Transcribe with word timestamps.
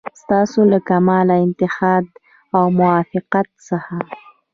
ستاسو 0.21 0.59
له 0.71 0.79
کمال 0.89 1.27
اتحاد 1.43 2.05
او 2.55 2.65
موافقت 2.79 3.47
څخه. 3.67 3.97